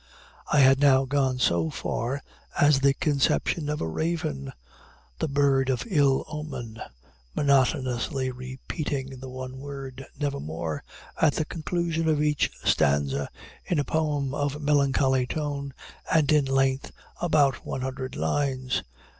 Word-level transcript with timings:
I 0.51 0.61
had 0.61 0.79
now 0.79 1.05
gone 1.05 1.37
so 1.37 1.69
far 1.69 2.23
as 2.59 2.79
the 2.79 2.95
conception 2.95 3.69
of 3.69 3.81
a 3.81 3.87
Raven 3.87 4.51
the 5.19 5.27
bird 5.27 5.69
of 5.69 5.85
ill 5.87 6.25
omen 6.27 6.81
monotonously 7.35 8.31
repeating 8.31 9.19
the 9.19 9.29
one 9.29 9.59
word, 9.59 10.07
"Nevermore," 10.19 10.83
at 11.21 11.35
the 11.35 11.45
conclusion 11.45 12.09
of 12.09 12.19
each 12.19 12.49
stanza, 12.65 13.29
in 13.63 13.77
a 13.77 13.83
poem 13.85 14.33
of 14.33 14.59
melancholy 14.59 15.27
tone, 15.27 15.71
and 16.11 16.31
in 16.31 16.45
length 16.45 16.89
about 17.21 17.63
one 17.63 17.81
hundred 17.81 18.15
lines. 18.15 18.81